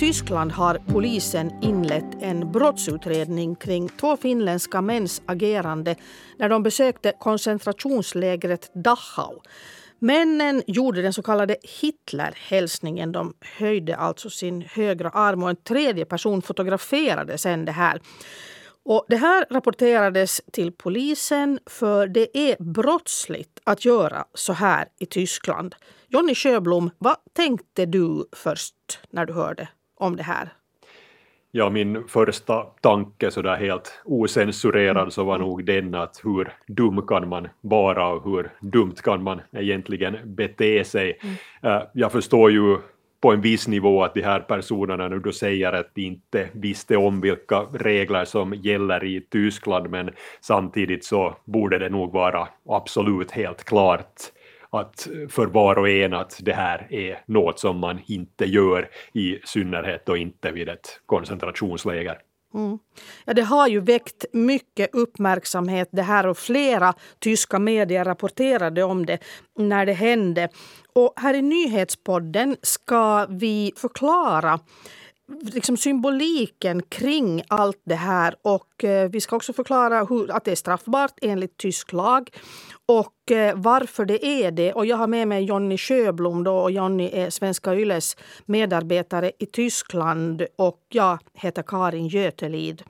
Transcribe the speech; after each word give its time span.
Tyskland 0.00 0.52
har 0.52 0.78
polisen 0.86 1.52
inlett 1.62 2.22
en 2.22 2.52
brottsutredning 2.52 3.54
kring 3.54 3.88
två 3.88 4.16
finländska 4.16 4.82
mäns 4.82 5.22
agerande 5.26 5.96
när 6.38 6.48
de 6.48 6.62
besökte 6.62 7.12
koncentrationslägret 7.18 8.70
Dachau. 8.74 9.40
Männen 9.98 10.62
gjorde 10.66 11.02
den 11.02 11.12
så 11.12 11.22
kallade 11.22 11.56
Hitlerhälsningen. 11.80 13.12
De 13.12 13.34
höjde 13.40 13.96
alltså 13.96 14.30
sin 14.30 14.62
högra 14.62 15.10
arm 15.10 15.42
och 15.42 15.50
en 15.50 15.56
tredje 15.56 16.04
person 16.04 16.42
fotograferade 16.42 17.38
sen 17.38 17.64
det 17.64 17.72
här. 17.72 18.00
Och 18.84 19.06
det 19.08 19.16
här 19.16 19.46
rapporterades 19.50 20.40
till 20.52 20.72
polisen 20.72 21.58
för 21.66 22.06
det 22.06 22.38
är 22.38 22.62
brottsligt 22.62 23.60
att 23.64 23.84
göra 23.84 24.24
så 24.34 24.52
här 24.52 24.88
i 24.98 25.06
Tyskland. 25.06 25.74
Jonny 26.08 26.34
Sjöblom, 26.34 26.90
vad 26.98 27.16
tänkte 27.32 27.86
du 27.86 28.28
först 28.32 28.74
när 29.10 29.26
du 29.26 29.32
hörde 29.32 29.68
om 30.00 30.16
det 30.16 30.22
här? 30.22 30.48
Ja, 31.52 31.70
min 31.70 32.08
första 32.08 32.62
tanke 32.62 33.30
så 33.30 33.42
där 33.42 33.56
helt 33.56 34.02
osensurerad 34.04 35.12
så 35.12 35.24
var 35.24 35.38
nog 35.38 35.64
den 35.64 35.94
att 35.94 36.20
hur 36.24 36.52
dum 36.66 37.06
kan 37.06 37.28
man 37.28 37.48
vara 37.60 38.08
och 38.08 38.24
hur 38.24 38.50
dumt 38.60 38.94
kan 39.02 39.22
man 39.22 39.40
egentligen 39.52 40.16
bete 40.24 40.84
sig. 40.84 41.18
Mm. 41.62 41.86
Jag 41.92 42.12
förstår 42.12 42.50
ju 42.50 42.76
på 43.20 43.32
en 43.32 43.40
viss 43.40 43.68
nivå 43.68 44.04
att 44.04 44.14
de 44.14 44.22
här 44.22 44.40
personerna 44.40 45.08
nu 45.08 45.18
då 45.18 45.32
säger 45.32 45.72
att 45.72 45.94
de 45.94 46.02
inte 46.02 46.48
visste 46.52 46.96
om 46.96 47.20
vilka 47.20 47.60
regler 47.60 48.24
som 48.24 48.54
gäller 48.54 49.04
i 49.04 49.20
Tyskland, 49.20 49.90
men 49.90 50.10
samtidigt 50.40 51.04
så 51.04 51.36
borde 51.44 51.78
det 51.78 51.88
nog 51.88 52.12
vara 52.12 52.48
absolut 52.68 53.30
helt 53.30 53.64
klart 53.64 54.14
att 54.70 55.08
för 55.28 55.46
var 55.46 55.78
och 55.78 55.88
en 55.88 56.14
att 56.14 56.38
det 56.42 56.52
här 56.52 56.86
är 56.90 57.22
något 57.26 57.60
som 57.60 57.78
man 57.78 58.00
inte 58.06 58.44
gör 58.44 58.88
i 59.12 59.38
synnerhet 59.44 60.08
och 60.08 60.18
inte 60.18 60.50
vid 60.50 60.68
ett 60.68 61.00
koncentrationsläger. 61.06 62.18
Mm. 62.54 62.78
Ja, 63.24 63.34
det 63.34 63.42
har 63.42 63.68
ju 63.68 63.80
väckt 63.80 64.24
mycket 64.32 64.94
uppmärksamhet 64.94 65.88
det 65.92 66.02
här 66.02 66.26
och 66.26 66.38
flera 66.38 66.94
tyska 67.18 67.58
medier 67.58 68.04
rapporterade 68.04 68.82
om 68.82 69.06
det 69.06 69.18
när 69.58 69.86
det 69.86 69.92
hände. 69.92 70.48
Och 70.92 71.12
här 71.16 71.34
i 71.34 71.42
Nyhetspodden 71.42 72.56
ska 72.62 73.26
vi 73.26 73.72
förklara 73.76 74.60
liksom 75.40 75.76
symboliken 75.76 76.82
kring 76.82 77.42
allt 77.48 77.82
det 77.84 77.94
här 77.94 78.34
och 78.42 78.84
eh, 78.84 79.10
vi 79.10 79.20
ska 79.20 79.36
också 79.36 79.52
förklara 79.52 80.04
hur, 80.04 80.30
att 80.30 80.44
det 80.44 80.50
är 80.50 80.56
straffbart 80.56 81.18
enligt 81.22 81.56
tysk 81.56 81.92
lag 81.92 82.30
och 82.86 83.30
eh, 83.30 83.54
varför 83.56 84.04
det 84.04 84.26
är 84.26 84.50
det. 84.50 84.72
Och 84.72 84.86
jag 84.86 84.96
har 84.96 85.06
med 85.06 85.28
mig 85.28 85.44
Jonny 85.44 85.78
Sjöblom 85.78 86.44
då, 86.44 86.56
och 86.56 86.70
Jonny 86.70 87.10
är 87.12 87.30
Svenska 87.30 87.74
Yles 87.74 88.16
medarbetare 88.46 89.32
i 89.38 89.46
Tyskland 89.46 90.46
och 90.56 90.80
jag 90.88 91.18
heter 91.34 91.62
Karin 91.62 92.08
Götelid. 92.08 92.82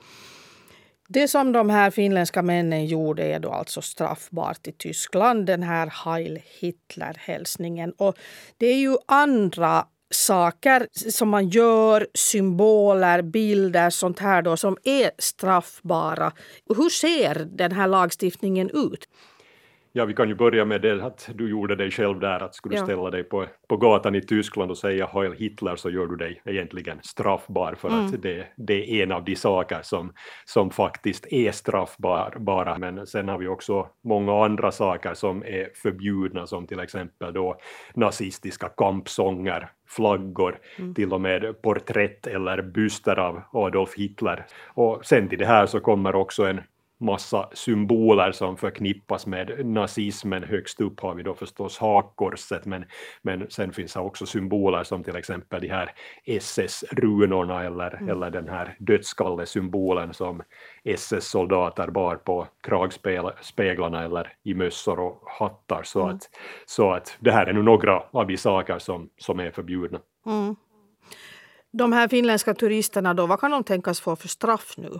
Det 1.08 1.28
som 1.28 1.52
de 1.52 1.70
här 1.70 1.90
finländska 1.90 2.42
männen 2.42 2.86
gjorde 2.86 3.22
är 3.22 3.38
då 3.38 3.50
alltså 3.50 3.82
straffbart 3.82 4.66
i 4.66 4.72
Tyskland, 4.72 5.46
den 5.46 5.62
här 5.62 5.92
Heil 6.04 6.40
Hitler-hälsningen. 6.60 7.92
Och 7.96 8.14
det 8.58 8.66
är 8.66 8.76
ju 8.76 8.96
andra 9.06 9.86
saker 10.10 10.86
som 11.10 11.28
man 11.28 11.48
gör, 11.48 12.06
symboler, 12.14 13.22
bilder, 13.22 13.90
sånt 13.90 14.18
här 14.18 14.42
då, 14.42 14.56
som 14.56 14.76
är 14.84 15.10
straffbara. 15.18 16.32
Hur 16.76 16.88
ser 16.88 17.34
den 17.34 17.72
här 17.72 17.88
lagstiftningen 17.88 18.70
ut? 18.70 19.08
Ja, 19.92 20.04
vi 20.04 20.14
kan 20.14 20.28
ju 20.28 20.34
börja 20.34 20.64
med 20.64 20.82
det 20.82 21.04
att 21.04 21.30
du 21.34 21.50
gjorde 21.50 21.76
dig 21.76 21.90
själv 21.90 22.20
där, 22.20 22.40
att 22.40 22.54
skulle 22.54 22.74
du 22.74 22.78
ja. 22.78 22.84
ställa 22.84 23.10
dig 23.10 23.24
på, 23.24 23.46
på 23.68 23.76
gatan 23.76 24.14
i 24.14 24.20
Tyskland 24.20 24.70
och 24.70 24.78
säga 24.78 25.06
Heil 25.06 25.32
Hitler 25.32 25.76
så 25.76 25.90
gör 25.90 26.06
du 26.06 26.16
dig 26.16 26.42
egentligen 26.44 26.98
straffbar 27.02 27.74
för 27.74 27.88
mm. 27.88 28.06
att 28.06 28.22
det, 28.22 28.46
det 28.56 29.00
är 29.00 29.02
en 29.02 29.12
av 29.12 29.24
de 29.24 29.36
saker 29.36 29.78
som, 29.82 30.12
som 30.44 30.70
faktiskt 30.70 31.26
är 31.32 31.52
straffbara. 31.52 32.78
Men 32.78 33.06
sen 33.06 33.28
har 33.28 33.38
vi 33.38 33.48
också 33.48 33.86
många 34.04 34.44
andra 34.44 34.72
saker 34.72 35.14
som 35.14 35.42
är 35.42 35.68
förbjudna 35.74 36.46
som 36.46 36.66
till 36.66 36.80
exempel 36.80 37.32
då 37.32 37.60
nazistiska 37.94 38.68
kampsånger 38.68 39.70
flaggor, 39.88 40.58
mm. 40.78 40.94
till 40.94 41.12
och 41.12 41.20
med 41.20 41.62
porträtt 41.62 42.26
eller 42.26 42.62
byster 42.62 43.18
av 43.18 43.42
Adolf 43.52 43.94
Hitler. 43.96 44.46
Och 44.66 45.06
sen 45.06 45.28
till 45.28 45.38
det 45.38 45.46
här 45.46 45.66
så 45.66 45.80
kommer 45.80 46.14
också 46.14 46.44
en 46.44 46.60
massa 47.00 47.48
symboler 47.52 48.32
som 48.32 48.56
förknippas 48.56 49.26
med 49.26 49.66
nazismen. 49.66 50.44
Högst 50.44 50.80
upp 50.80 51.00
har 51.00 51.14
vi 51.14 51.22
då 51.22 51.34
förstås 51.34 51.78
hakkorset, 51.78 52.66
men, 52.66 52.84
men 53.22 53.50
sen 53.50 53.72
finns 53.72 53.92
det 53.92 54.00
också 54.00 54.26
symboler 54.26 54.84
som 54.84 55.04
till 55.04 55.16
exempel 55.16 55.60
de 55.60 55.68
här 55.68 55.92
SS-runorna 56.24 57.64
eller, 57.64 57.94
mm. 57.94 58.08
eller 58.08 58.30
den 58.30 58.48
här 58.48 58.76
dödskallesymbolen 58.78 60.14
som 60.14 60.42
SS-soldater 60.84 61.90
bar 61.90 62.16
på 62.16 62.46
kragspeglarna 62.62 64.04
eller 64.04 64.32
i 64.42 64.54
mössor 64.54 65.00
och 65.00 65.22
hattar. 65.26 65.82
Så, 65.82 66.02
mm. 66.02 66.16
att, 66.16 66.30
så 66.66 66.92
att 66.92 67.16
det 67.20 67.32
här 67.32 67.46
är 67.46 67.52
nu 67.52 67.62
några 67.62 68.02
av 68.10 68.26
de 68.26 68.36
saker 68.36 68.78
som, 68.78 69.08
som 69.18 69.40
är 69.40 69.50
förbjudna. 69.50 70.00
Mm. 70.26 70.56
De 71.72 71.92
här 71.92 72.08
finländska 72.08 72.54
turisterna 72.54 73.14
då, 73.14 73.26
vad 73.26 73.40
kan 73.40 73.50
de 73.50 73.64
tänkas 73.64 74.00
få 74.00 74.16
för 74.16 74.28
straff 74.28 74.74
nu? 74.76 74.90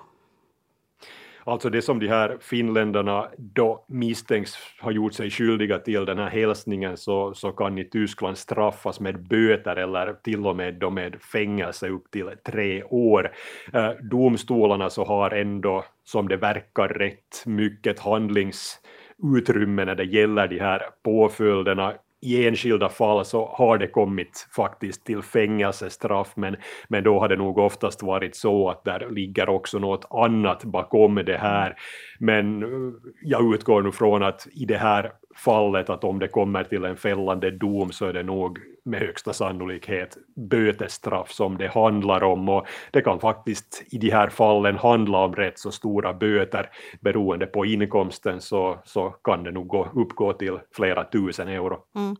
Alltså 1.45 1.71
det 1.71 1.83
som 1.83 1.99
de 1.99 2.09
här 2.09 2.39
finländarna 2.41 3.28
då 3.39 3.84
misstänks 3.89 4.55
ha 4.81 4.91
gjort 4.91 5.15
sig 5.15 5.31
skyldiga 5.31 5.78
till 5.78 6.05
den 6.05 6.19
här 6.19 6.31
hälsningen 6.31 6.97
så, 6.97 7.34
så 7.34 7.53
kan 7.53 7.78
i 7.78 7.84
Tyskland 7.84 8.39
straffas 8.39 9.01
med 9.01 9.28
böter 9.28 9.77
eller 9.77 10.12
till 10.12 10.47
och 10.47 10.56
med 10.56 10.75
då 10.75 10.91
med 10.91 11.23
fängelse 11.23 11.89
upp 11.89 12.11
till 12.11 12.31
tre 12.47 12.83
år. 12.83 13.33
Eh, 13.73 13.91
domstolarna 13.91 14.91
så 14.91 15.05
har 15.05 15.31
ändå, 15.31 15.84
som 16.05 16.28
det 16.28 16.37
verkar, 16.37 16.89
rätt 16.89 17.43
mycket 17.47 18.01
handlingsutrymme 18.01 19.84
när 19.84 19.95
det 19.95 20.05
gäller 20.05 20.49
de 20.49 20.59
här 20.59 20.83
påföljderna 21.05 21.95
i 22.23 22.47
enskilda 22.47 22.89
fall 22.89 23.25
så 23.25 23.47
har 23.47 23.79
det 23.79 23.87
kommit 23.87 24.49
faktiskt 24.57 25.07
till 25.07 25.23
fängelsestraff, 25.23 26.33
men, 26.37 26.57
men 26.89 27.05
då 27.05 27.21
har 27.21 27.29
det 27.29 27.37
nog 27.37 27.59
oftast 27.59 28.03
varit 28.03 28.37
så 28.37 28.69
att 28.69 28.85
där 28.85 29.11
ligger 29.11 29.49
också 29.49 29.79
något 29.79 30.07
annat 30.11 30.65
bakom 30.65 31.15
det 31.15 31.37
här. 31.37 31.77
Men 32.19 32.63
eh, 32.63 32.93
jag 33.23 33.55
utgår 33.55 33.83
nu 33.83 33.93
från 33.93 34.23
att 34.23 34.49
i 34.53 34.65
det 34.65 34.79
här 34.79 35.13
fallet 35.37 35.91
att 35.91 36.05
om 36.05 36.19
det 36.19 36.29
kommer 36.29 36.65
till 36.65 36.85
en 36.85 36.97
fällande 36.97 37.51
dom 37.51 37.93
så 37.93 38.07
är 38.07 38.13
det 38.13 38.23
nog 38.23 38.59
med 38.85 39.01
högsta 39.01 39.33
sannolikhet 39.33 40.19
bötesstraff 40.37 41.33
som 41.33 41.59
det 41.59 41.69
handlar 41.69 42.23
om 42.23 42.49
och 42.49 42.67
det 42.91 43.03
kan 43.03 43.21
faktiskt 43.21 43.83
i 43.91 43.99
de 43.99 44.11
här 44.11 44.29
fallen 44.29 44.77
handla 44.77 45.19
om 45.19 45.35
rätt 45.35 45.59
så 45.59 45.71
stora 45.71 46.15
böter 46.15 46.71
beroende 47.01 47.47
på 47.47 47.67
inkomsten 47.67 48.41
så, 48.41 48.79
så 48.85 49.11
kan 49.11 49.45
det 49.45 49.51
nog 49.51 49.69
gå, 49.69 49.89
uppgå 49.95 50.33
till 50.33 50.59
flera 50.75 51.05
tusen 51.05 51.49
euro. 51.49 51.79
Mm. 51.97 52.17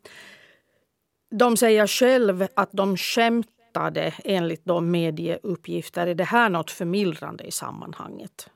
De 1.31 1.57
säger 1.57 1.87
själv 1.87 2.47
att 2.55 2.71
de 2.73 2.97
skämtade 2.97 4.15
enligt 4.25 4.65
de 4.65 4.91
medieuppgifter. 4.91 6.07
Är 6.07 6.15
det 6.15 6.25
här 6.25 6.49
något 6.49 6.71
förmildrande 6.71 7.45
i 7.45 7.51
sammanhanget? 7.51 8.51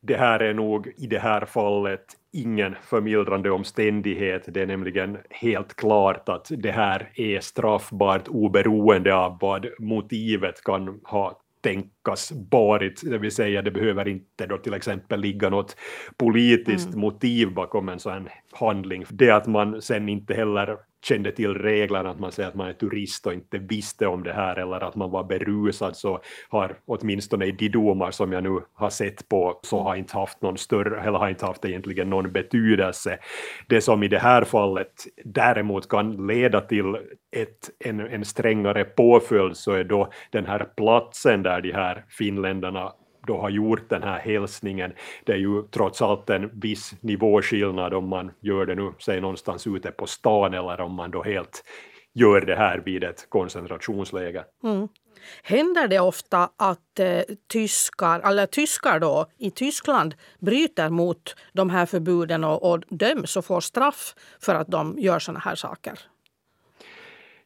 Det 0.00 0.16
här 0.16 0.40
är 0.40 0.54
nog 0.54 0.92
i 0.96 1.06
det 1.06 1.18
här 1.18 1.44
fallet 1.44 2.04
ingen 2.32 2.76
förmildrande 2.82 3.50
omständighet. 3.50 4.44
Det 4.46 4.62
är 4.62 4.66
nämligen 4.66 5.18
helt 5.30 5.76
klart 5.76 6.28
att 6.28 6.50
det 6.50 6.70
här 6.70 7.10
är 7.14 7.40
straffbart 7.40 8.28
oberoende 8.28 9.14
av 9.14 9.38
vad 9.40 9.66
motivet 9.78 10.64
kan 10.64 11.00
ha 11.04 11.40
tänkas 11.60 12.32
varit, 12.50 13.00
det 13.04 13.18
vill 13.18 13.30
säga 13.30 13.62
det 13.62 13.70
behöver 13.70 14.08
inte 14.08 14.46
då 14.46 14.58
till 14.58 14.74
exempel 14.74 15.20
ligga 15.20 15.50
något 15.50 15.76
politiskt 16.16 16.88
mm. 16.88 17.00
motiv 17.00 17.54
bakom 17.54 17.88
en 17.88 17.98
sån 17.98 18.28
handling. 18.52 19.04
Det 19.10 19.30
att 19.30 19.46
man 19.46 19.82
sen 19.82 20.08
inte 20.08 20.34
heller 20.34 20.76
kände 21.04 21.32
till 21.32 21.54
reglerna, 21.54 22.10
att 22.10 22.18
man 22.18 22.32
säger 22.32 22.48
att 22.48 22.54
man 22.54 22.68
är 22.68 22.72
turist 22.72 23.26
och 23.26 23.32
inte 23.32 23.58
visste 23.58 24.06
om 24.06 24.22
det 24.22 24.32
här 24.32 24.56
eller 24.56 24.84
att 24.84 24.96
man 24.96 25.10
var 25.10 25.24
berusad 25.24 25.96
så 25.96 26.20
har 26.48 26.76
åtminstone 26.86 27.46
i 27.46 27.52
de 27.52 27.68
domar 27.68 28.10
som 28.10 28.32
jag 28.32 28.42
nu 28.42 28.60
har 28.74 28.90
sett 28.90 29.28
på 29.28 29.60
så 29.62 29.82
har 29.82 29.96
inte 29.96 30.16
haft 30.16 30.42
någon 30.42 30.58
större, 30.58 31.00
eller 31.00 31.18
har 31.18 31.28
inte 31.28 31.46
haft 31.46 31.64
egentligen 31.64 32.10
någon 32.10 32.32
betydelse. 32.32 33.18
Det 33.66 33.80
som 33.80 34.02
i 34.02 34.08
det 34.08 34.18
här 34.18 34.44
fallet 34.44 34.92
däremot 35.24 35.88
kan 35.88 36.26
leda 36.26 36.60
till 36.60 36.96
ett, 37.36 37.70
en, 37.78 38.00
en 38.00 38.24
strängare 38.24 38.84
påföljd 38.84 39.56
så 39.56 39.72
är 39.72 39.84
då 39.84 40.08
den 40.30 40.46
här 40.46 40.68
platsen 40.76 41.42
där 41.42 41.60
de 41.60 41.72
här 41.72 42.04
finländarna 42.08 42.92
då 43.28 43.40
har 43.40 43.50
gjort 43.50 43.88
den 43.88 44.02
här 44.02 44.18
hälsningen. 44.18 44.92
Det 45.24 45.32
är 45.32 45.36
ju 45.36 45.62
trots 45.62 46.02
allt 46.02 46.30
en 46.30 46.50
viss 46.60 46.94
nivåskillnad 47.00 47.94
om 47.94 48.08
man 48.08 48.30
gör 48.40 48.66
det 48.66 48.74
nu, 48.74 48.92
säg 48.98 49.20
någonstans 49.20 49.66
ute 49.66 49.90
på 49.90 50.06
stan 50.06 50.54
eller 50.54 50.80
om 50.80 50.94
man 50.94 51.10
då 51.10 51.22
helt 51.22 51.64
gör 52.14 52.40
det 52.40 52.56
här 52.56 52.78
vid 52.78 53.04
ett 53.04 53.26
koncentrationsläger. 53.28 54.44
Mm. 54.64 54.88
Händer 55.42 55.88
det 55.88 56.00
ofta 56.00 56.50
att 56.56 56.98
eh, 57.00 57.20
tyskar, 57.48 58.20
eller 58.20 58.46
tyskar 58.46 59.00
då, 59.00 59.26
i 59.38 59.50
Tyskland 59.50 60.14
bryter 60.38 60.90
mot 60.90 61.36
de 61.52 61.70
här 61.70 61.86
förbuden 61.86 62.44
och, 62.44 62.72
och 62.72 62.82
döms 62.88 63.36
och 63.36 63.44
får 63.44 63.60
straff 63.60 64.14
för 64.40 64.54
att 64.54 64.68
de 64.68 64.98
gör 64.98 65.18
såna 65.18 65.38
här 65.38 65.54
saker? 65.54 65.98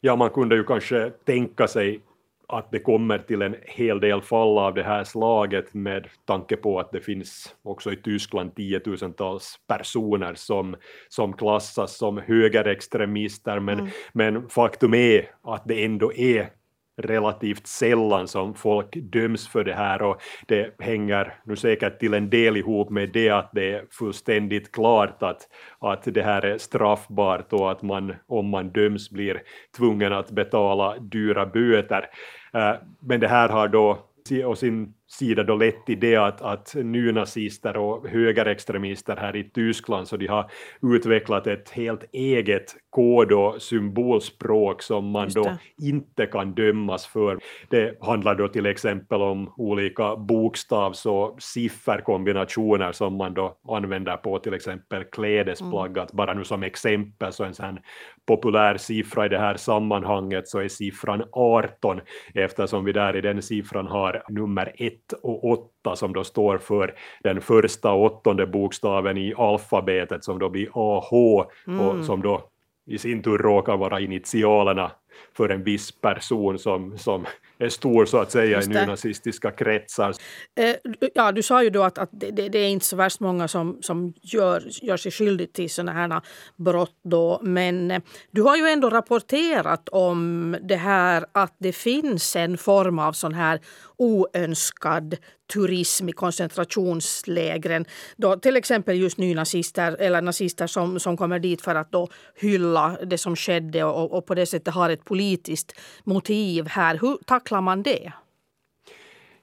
Ja, 0.01 0.15
man 0.15 0.29
kunde 0.29 0.55
ju 0.55 0.63
kanske 0.63 1.09
tänka 1.09 1.67
sig 1.67 2.01
att 2.47 2.71
det 2.71 2.79
kommer 2.79 3.17
till 3.17 3.41
en 3.41 3.55
hel 3.61 3.99
del 3.99 4.21
fall 4.21 4.57
av 4.57 4.73
det 4.73 4.83
här 4.83 5.03
slaget 5.03 5.73
med 5.73 6.07
tanke 6.25 6.55
på 6.55 6.79
att 6.79 6.91
det 6.91 7.01
finns 7.01 7.55
också 7.63 7.91
i 7.91 7.95
Tyskland 7.95 8.55
tiotusentals 8.55 9.55
personer 9.67 10.33
som, 10.35 10.75
som 11.09 11.33
klassas 11.33 11.97
som 11.97 12.17
högerextremister 12.17 13.59
men, 13.59 13.79
mm. 13.79 13.91
men 14.13 14.49
faktum 14.49 14.93
är 14.93 15.29
att 15.43 15.63
det 15.65 15.85
ändå 15.85 16.13
är 16.13 16.49
relativt 16.97 17.67
sällan 17.67 18.27
som 18.27 18.53
folk 18.53 18.95
döms 18.95 19.47
för 19.47 19.63
det 19.63 19.73
här 19.73 20.01
och 20.01 20.21
det 20.47 20.75
hänger 20.79 21.33
nu 21.45 21.55
säkert 21.55 21.99
till 21.99 22.13
en 22.13 22.29
del 22.29 22.57
ihop 22.57 22.89
med 22.89 23.09
det 23.09 23.29
att 23.29 23.49
det 23.53 23.73
är 23.73 23.85
fullständigt 23.91 24.71
klart 24.71 25.23
att, 25.23 25.47
att 25.79 26.03
det 26.03 26.23
här 26.23 26.45
är 26.45 26.57
straffbart 26.57 27.53
och 27.53 27.71
att 27.71 27.81
man 27.81 28.15
om 28.27 28.49
man 28.49 28.69
döms 28.69 29.09
blir 29.09 29.41
tvungen 29.77 30.13
att 30.13 30.31
betala 30.31 30.97
dyra 30.99 31.45
böter. 31.45 32.09
Eh, 32.53 32.75
men 32.99 33.19
det 33.19 33.27
här 33.27 33.49
har 33.49 33.67
då 33.67 34.09
och 34.45 34.57
sin 34.57 34.93
sida 35.13 35.43
då 35.43 35.55
lett 35.55 35.85
till 35.85 35.99
det 35.99 36.15
att, 36.15 36.41
att 36.41 36.75
nynazister 36.75 37.77
och 37.77 38.07
högerextremister 38.07 39.15
här 39.15 39.35
i 39.35 39.43
Tyskland 39.43 40.07
så 40.07 40.17
de 40.17 40.27
har 40.27 40.51
utvecklat 40.81 41.47
ett 41.47 41.69
helt 41.69 42.03
eget 42.11 42.75
kod 42.89 43.31
och 43.31 43.61
symbolspråk 43.61 44.81
som 44.81 45.05
man 45.05 45.29
då 45.29 45.57
inte 45.81 46.25
kan 46.25 46.53
dömas 46.53 47.05
för. 47.07 47.39
Det 47.69 47.97
handlar 48.01 48.35
då 48.35 48.47
till 48.47 48.65
exempel 48.65 49.21
om 49.21 49.53
olika 49.57 50.15
bokstavs 50.15 51.05
och 51.05 51.41
sifferkombinationer 51.41 52.91
som 52.91 53.17
man 53.17 53.33
då 53.33 53.57
använder 53.69 54.17
på 54.17 54.39
till 54.39 54.53
exempel 54.53 55.03
klädesplagg. 55.03 55.97
Mm. 55.97 56.07
Bara 56.13 56.33
nu 56.33 56.43
som 56.43 56.63
exempel 56.63 57.33
så 57.33 57.43
en 57.43 57.53
sån 57.53 57.79
populär 58.25 58.77
siffra 58.77 59.25
i 59.25 59.29
det 59.29 59.39
här 59.39 59.57
sammanhanget 59.57 60.47
så 60.47 60.59
är 60.59 60.67
siffran 60.67 61.23
18 61.31 62.01
eftersom 62.33 62.85
vi 62.85 62.91
där 62.91 63.15
i 63.15 63.21
den 63.21 63.41
siffran 63.41 63.87
har 63.87 64.23
nummer 64.29 64.71
1 64.77 64.93
och 65.21 65.43
8 65.83 65.95
som 65.95 66.13
då 66.13 66.23
står 66.23 66.57
för 66.57 66.95
den 67.23 67.41
första 67.41 67.93
åttonde 67.93 68.47
bokstaven 68.47 69.17
i 69.17 69.33
alfabetet 69.37 70.23
som 70.23 70.39
då 70.39 70.49
blir 70.49 70.69
AH 70.73 71.45
mm. 71.67 71.79
och 71.79 72.05
som 72.05 72.21
då 72.21 72.49
i 72.85 72.97
sin 72.97 73.23
tur 73.23 73.37
råkar 73.37 73.77
vara 73.77 73.99
initialerna 73.99 74.91
för 75.37 75.49
en 75.49 75.63
viss 75.63 75.91
person 75.91 76.59
som, 76.59 76.97
som 76.97 77.25
är 77.57 77.69
stor 77.69 78.05
så 78.05 78.17
att 78.17 78.31
säga 78.31 78.61
i 78.61 78.67
nynazistiska 78.67 79.51
kretsar. 79.51 80.13
Eh, 80.55 80.75
ja, 81.13 81.31
du 81.31 81.43
sa 81.43 81.63
ju 81.63 81.69
då 81.69 81.83
att, 81.83 81.97
att 81.97 82.09
det, 82.11 82.31
det, 82.31 82.59
är 82.59 82.69
inte 82.69 82.85
så 82.85 82.95
värst 82.95 83.19
många 83.19 83.47
som, 83.47 83.77
som 83.81 84.13
gör, 84.21 84.63
gör 84.81 84.97
sig 84.97 85.11
skyldig 85.11 85.53
till 85.53 85.69
sådana 85.69 85.91
här 85.91 86.21
brott 86.55 86.99
då, 87.03 87.39
men 87.43 87.91
eh, 87.91 88.01
du 88.31 88.41
har 88.41 88.57
ju 88.57 88.67
ändå 88.67 88.89
rapporterat 88.89 89.89
om 89.89 90.55
det 90.61 90.75
här 90.75 91.25
att 91.31 91.55
det 91.57 91.73
finns 91.73 92.35
en 92.35 92.57
form 92.57 92.99
av 92.99 93.13
sån 93.13 93.33
här 93.33 93.59
oönskad 94.03 95.17
turism 95.53 96.09
i 96.09 96.11
koncentrationslägren. 96.11 97.85
Då 98.17 98.35
till 98.35 98.55
exempel 98.55 98.99
just 98.99 99.17
nynazister 99.17 99.95
eller 99.99 100.21
nazister 100.21 100.67
som, 100.67 100.99
som 100.99 101.17
kommer 101.17 101.39
dit 101.39 101.61
för 101.61 101.75
att 101.75 101.91
då 101.91 102.07
hylla 102.35 102.97
det 103.05 103.17
som 103.17 103.35
skedde 103.35 103.83
och, 103.83 104.17
och 104.17 104.25
på 104.25 104.35
det 104.35 104.45
sättet 104.45 104.73
har 104.73 104.89
ett 104.89 105.05
politiskt 105.05 105.79
motiv 106.03 106.67
här. 106.67 106.97
Hur 107.01 107.17
tacklar 107.25 107.61
man 107.61 107.83
det? 107.83 108.13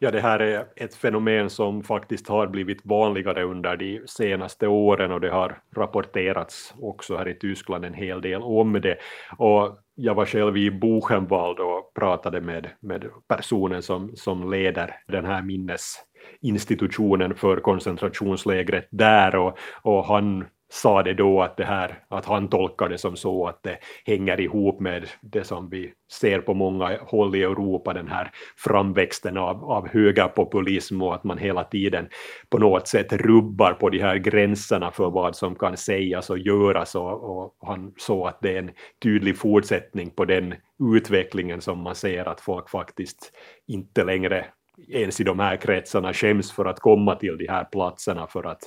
Ja, 0.02 0.10
det 0.10 0.20
här 0.20 0.38
är 0.38 0.66
ett 0.76 0.94
fenomen 0.94 1.50
som 1.50 1.82
faktiskt 1.82 2.28
har 2.28 2.46
blivit 2.46 2.80
vanligare 2.84 3.44
under 3.44 3.76
de 3.76 4.00
senaste 4.06 4.66
åren 4.66 5.12
och 5.12 5.20
det 5.20 5.30
har 5.30 5.58
rapporterats 5.76 6.74
också 6.80 7.16
här 7.16 7.28
i 7.28 7.34
Tyskland 7.34 7.84
en 7.84 7.94
hel 7.94 8.20
del 8.20 8.42
om 8.42 8.72
det. 8.72 8.98
Och 9.38 9.78
jag 10.02 10.14
var 10.14 10.26
själv 10.26 10.56
i 10.56 10.70
Buchenwald 10.70 11.58
och 11.58 11.94
pratade 11.94 12.40
med, 12.40 12.68
med 12.80 13.04
personen 13.28 13.82
som, 13.82 14.16
som 14.16 14.50
leder 14.50 14.96
den 15.08 15.24
här 15.24 15.42
minnesinstitutionen 15.42 17.34
för 17.34 17.56
koncentrationslägret 17.56 18.88
där 18.90 19.36
och, 19.36 19.58
och 19.82 20.04
han 20.04 20.44
sa 20.72 21.02
det 21.02 21.14
då 21.14 21.42
att, 21.42 21.56
det 21.56 21.64
här, 21.64 21.98
att 22.08 22.24
han 22.24 22.48
tolkar 22.48 22.88
det 22.88 22.98
som 22.98 23.16
så 23.16 23.46
att 23.46 23.62
det 23.62 23.78
hänger 24.04 24.40
ihop 24.40 24.80
med 24.80 25.08
det 25.20 25.44
som 25.44 25.68
vi 25.70 25.92
ser 26.12 26.40
på 26.40 26.54
många 26.54 26.98
håll 27.00 27.36
i 27.36 27.42
Europa, 27.42 27.92
den 27.92 28.08
här 28.08 28.30
framväxten 28.56 29.36
av, 29.36 29.64
av 29.64 29.88
högerpopulism 29.88 31.02
och 31.02 31.14
att 31.14 31.24
man 31.24 31.38
hela 31.38 31.64
tiden 31.64 32.08
på 32.50 32.58
något 32.58 32.88
sätt 32.88 33.12
rubbar 33.12 33.72
på 33.72 33.88
de 33.88 33.98
här 33.98 34.16
gränserna 34.16 34.90
för 34.90 35.10
vad 35.10 35.36
som 35.36 35.54
kan 35.54 35.76
sägas 35.76 36.30
och 36.30 36.38
göras 36.38 36.94
och, 36.94 37.38
och 37.38 37.56
han 37.60 37.92
såg 37.96 38.28
att 38.28 38.38
det 38.40 38.54
är 38.54 38.58
en 38.58 38.70
tydlig 39.02 39.38
fortsättning 39.38 40.10
på 40.10 40.24
den 40.24 40.54
utvecklingen 40.94 41.60
som 41.60 41.78
man 41.78 41.94
ser 41.94 42.28
att 42.28 42.40
folk 42.40 42.70
faktiskt 42.70 43.32
inte 43.66 44.04
längre 44.04 44.46
ens 44.88 45.20
i 45.20 45.24
de 45.24 45.38
här 45.38 45.56
kretsarna 45.56 46.12
skäms 46.12 46.52
för 46.52 46.64
att 46.64 46.80
komma 46.80 47.14
till 47.14 47.38
de 47.38 47.46
här 47.48 47.64
platserna 47.64 48.26
för 48.26 48.46
att, 48.46 48.62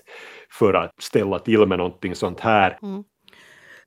för 0.52 0.74
att 0.74 0.92
ställa 1.02 1.40
till 1.40 1.66
med 1.66 1.78
någonting 1.78 2.16
sånt 2.16 2.40
här. 2.40 2.80
Mm. 2.82 3.04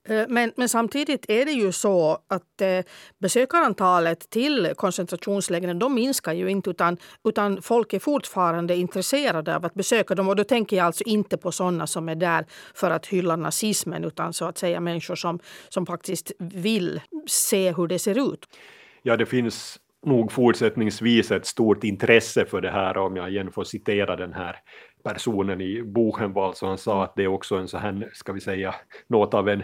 Eh, 0.08 0.24
men, 0.28 0.52
men, 0.56 0.68
samtidigt 0.68 1.30
är 1.30 1.44
det 1.44 1.52
ju 1.52 1.72
så 1.72 2.18
att 2.28 2.60
eh, 2.60 2.80
besökarantalet 3.18 4.30
till 4.30 4.72
koncentrationslägren 4.76 5.78
de 5.78 5.94
minskar 5.94 6.32
ju 6.32 6.50
inte 6.50 6.70
utan, 6.70 6.96
utan 7.24 7.62
folk 7.62 7.92
är 7.92 7.98
fortfarande 7.98 8.76
intresserade 8.76 9.56
av 9.56 9.64
att 9.64 9.74
besöka 9.74 10.14
dem. 10.14 10.28
Och 10.28 10.36
då 10.36 10.44
tänker 10.44 10.76
jag 10.76 10.86
alltså 10.86 11.04
inte 11.04 11.36
på 11.36 11.52
sådana 11.52 11.86
som 11.86 12.08
är 12.08 12.14
där 12.14 12.46
för 12.74 12.90
att 12.90 13.06
hylla 13.06 13.36
nazismen 13.36 14.04
utan 14.04 14.32
så 14.32 14.44
att 14.44 14.58
säga 14.58 14.80
människor 14.80 15.14
som, 15.14 15.38
som 15.68 15.86
faktiskt 15.86 16.32
vill 16.38 17.00
se 17.26 17.72
hur 17.72 17.86
det 17.86 17.98
ser 17.98 18.32
ut. 18.32 18.46
Ja, 19.02 19.16
det 19.16 19.26
finns 19.26 19.80
nog 20.06 20.32
fortsättningsvis 20.32 21.30
ett 21.30 21.46
stort 21.46 21.84
intresse 21.84 22.44
för 22.44 22.60
det 22.60 22.70
här 22.70 22.96
om 22.96 23.16
jag 23.16 23.30
igen 23.30 23.52
får 23.52 23.64
citera 23.64 24.16
den 24.16 24.32
här 24.32 24.56
personen 25.04 25.60
i 25.60 25.82
Buchenwald 25.82 26.56
så 26.56 26.66
han 26.66 26.78
sa 26.78 27.04
att 27.04 27.16
det 27.16 27.24
är 27.24 27.28
också 27.28 27.56
en 27.56 27.68
så 27.68 27.78
här, 27.78 28.10
ska 28.12 28.32
vi 28.32 28.40
säga, 28.40 28.74
något 29.06 29.34
av 29.34 29.48
en 29.48 29.62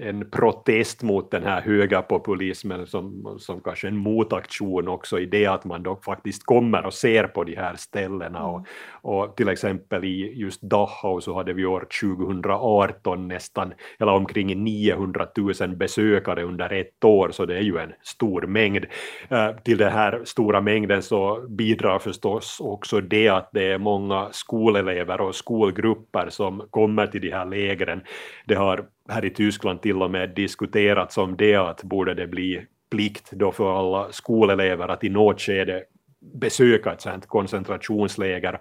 en 0.00 0.30
protest 0.30 1.02
mot 1.02 1.30
den 1.30 1.42
här 1.42 1.60
högerpopulismen 1.60 2.86
som, 2.86 3.36
som 3.38 3.60
kanske 3.60 3.88
en 3.88 3.96
motaktion 3.96 4.88
också 4.88 5.20
i 5.20 5.26
det 5.26 5.46
att 5.46 5.64
man 5.64 5.82
då 5.82 5.96
faktiskt 6.04 6.46
kommer 6.46 6.86
och 6.86 6.94
ser 6.94 7.24
på 7.24 7.44
de 7.44 7.56
här 7.56 7.76
ställena 7.76 8.46
och, 8.46 8.58
mm. 8.58 8.68
och 9.02 9.36
till 9.36 9.48
exempel 9.48 10.04
i 10.04 10.32
just 10.34 10.62
Dachau 10.62 11.20
så 11.20 11.34
hade 11.34 11.52
vi 11.52 11.64
år 11.64 11.86
2018 12.02 13.28
nästan 13.28 13.72
eller 13.98 14.12
omkring 14.12 14.64
900 14.64 15.26
000 15.60 15.76
besökare 15.76 16.42
under 16.42 16.72
ett 16.72 17.04
år 17.04 17.30
så 17.30 17.46
det 17.46 17.56
är 17.56 17.62
ju 17.62 17.78
en 17.78 17.92
stor 18.02 18.42
mängd. 18.42 18.86
Uh, 19.32 19.56
till 19.64 19.78
den 19.78 19.92
här 19.92 20.22
stora 20.24 20.60
mängden 20.60 21.02
så 21.02 21.46
bidrar 21.48 21.98
förstås 21.98 22.60
också 22.60 23.00
det 23.00 23.28
att 23.28 23.50
det 23.52 23.72
är 23.72 23.78
många 23.78 24.28
skolelever 24.32 25.20
och 25.20 25.34
skolgrupper 25.34 26.28
som 26.30 26.62
kommer 26.70 27.06
till 27.06 27.20
de 27.20 27.30
här 27.30 27.44
lägren. 27.46 28.00
Det 28.46 28.54
har 28.54 28.84
här 29.08 29.24
i 29.24 29.30
Tyskland 29.30 29.82
till 29.82 30.02
och 30.02 30.10
med 30.10 30.30
diskuterats 30.30 31.18
om 31.18 31.36
det 31.36 31.54
att 31.54 31.82
borde 31.82 32.14
det 32.14 32.26
bli 32.26 32.66
plikt 32.90 33.30
då 33.30 33.52
för 33.52 33.78
alla 33.78 34.12
skolelever 34.12 34.88
att 34.88 35.04
i 35.04 35.08
något 35.08 35.40
skede 35.40 35.84
besöka 36.20 36.92
ett 36.92 37.00
sånt 37.00 37.26
koncentrationsläger. 37.26 38.60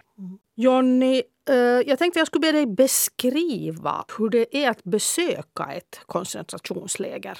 Jonny, 0.55 1.21
eh, 1.49 1.55
jag 1.85 1.99
tänkte 1.99 2.19
jag 2.19 2.27
skulle 2.27 2.41
be 2.41 2.51
dig 2.51 2.65
beskriva 2.65 4.05
hur 4.17 4.29
det 4.29 4.57
är 4.57 4.69
att 4.69 4.83
besöka 4.83 5.65
ett 5.73 6.01
koncentrationsläger. 6.05 7.37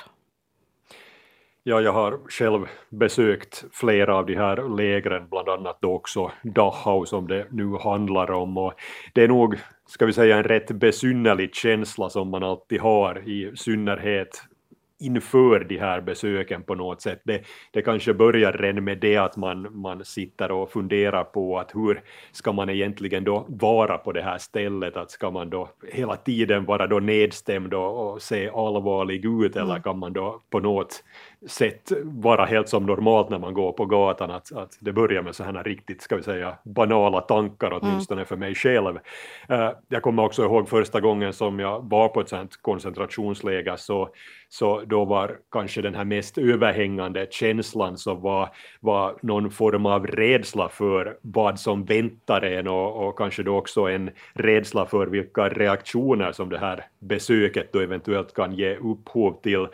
Ja, 1.64 1.82
jag 1.82 1.94
har 1.94 2.20
själv 2.30 2.66
besökt 2.90 3.66
flera 3.72 4.16
av 4.16 4.26
de 4.26 4.36
här 4.36 4.78
lägren, 4.78 5.28
bland 5.30 5.50
annat 5.50 5.78
då 5.82 5.94
också 5.94 6.32
Dachau 6.44 7.06
som 7.06 7.28
det 7.28 7.48
nu 7.52 7.78
handlar 7.84 8.32
om. 8.32 8.58
Och 8.58 8.74
det 9.14 9.24
är 9.24 9.28
nog, 9.28 9.56
ska 9.88 10.06
vi 10.06 10.14
säga, 10.14 10.38
en 10.38 10.44
rätt 10.44 10.72
besynnerlig 10.72 11.56
känsla 11.56 12.10
som 12.10 12.30
man 12.30 12.44
alltid 12.44 12.82
har, 12.82 13.30
i 13.30 13.52
synnerhet 13.56 14.44
inför 15.00 15.60
de 15.60 15.78
här 15.78 16.02
besöken 16.02 16.64
på 16.64 16.76
något 16.76 17.02
sätt. 17.02 17.22
Det, 17.24 17.44
det 17.72 17.82
kanske 17.82 18.14
börjar 18.14 18.54
redan 18.54 18.84
med 18.84 18.98
det 18.98 19.18
att 19.18 19.38
man, 19.38 19.80
man 19.82 20.06
sitter 20.06 20.52
och 20.52 20.72
funderar 20.72 21.24
på 21.24 21.60
att 21.60 21.76
hur 21.76 22.02
ska 22.32 22.52
man 22.52 22.70
egentligen 22.70 23.24
då 23.24 23.46
vara 23.50 23.98
på 23.98 24.12
det 24.12 24.22
här 24.22 24.38
stället, 24.38 24.98
att 24.98 25.12
ska 25.12 25.32
man 25.32 25.50
då 25.50 25.70
hela 25.92 26.16
tiden 26.16 26.66
vara 26.66 26.88
då 26.88 27.00
nedstämd 27.00 27.74
och, 27.74 28.14
och 28.14 28.22
se 28.22 28.50
allvarlig 28.50 29.26
ut 29.26 29.56
mm. 29.56 29.70
eller 29.70 29.80
kan 29.80 30.00
man 30.00 30.14
då 30.14 30.42
på 30.50 30.60
något 30.60 31.04
sätt 31.48 31.92
vara 32.04 32.46
helt 32.46 32.70
som 32.70 32.86
normalt 32.86 33.30
när 33.30 33.40
man 33.40 33.54
går 33.54 33.72
på 33.72 33.86
gatan, 33.86 34.32
att, 34.32 34.52
att 34.52 34.78
det 34.80 34.94
börjar 34.94 35.22
med 35.22 35.36
sådana 35.36 35.64
riktigt, 35.64 36.02
ska 36.02 36.16
vi 36.16 36.24
säga, 36.24 36.58
banala 36.64 37.22
tankar 37.22 37.68
mm. 37.68 37.80
åtminstone 37.82 38.22
mm. 38.22 38.28
för 38.28 38.36
mig 38.36 38.56
själv. 38.56 38.96
Uh, 39.52 39.72
jag 39.88 40.02
kommer 40.02 40.24
också 40.24 40.44
ihåg 40.44 40.70
första 40.70 41.00
gången 41.00 41.34
som 41.34 41.60
jag 41.60 41.90
var 41.90 42.10
på 42.10 42.22
ett 42.22 42.30
sådant 42.30 42.62
koncentrationsläger, 42.62 43.76
så, 43.76 44.10
så 44.50 44.82
då 44.82 45.06
var 45.06 45.38
kanske 45.52 45.82
den 45.82 45.96
här 45.96 46.06
mest 46.06 46.38
överhängande 46.38 47.28
känslan 47.32 47.98
så 47.98 48.14
var, 48.14 48.50
var 48.80 49.16
någon 49.22 49.52
form 49.52 49.86
av 49.86 50.08
rädsla 50.08 50.70
för 50.70 51.18
vad 51.22 51.60
som 51.60 51.86
väntar 51.86 52.42
en 52.42 52.68
och, 52.68 53.08
och 53.08 53.18
kanske 53.18 53.44
då 53.44 53.58
också 53.58 53.82
en 53.82 54.10
rädsla 54.34 54.86
för 54.86 55.08
vilka 55.08 55.50
reaktioner 55.50 56.32
som 56.32 56.50
det 56.50 56.60
här 56.60 56.86
besöket 57.00 57.74
då 57.74 57.80
eventuellt 57.80 58.34
kan 58.34 58.54
ge 58.54 58.76
upphov 58.76 59.42
till. 59.42 59.68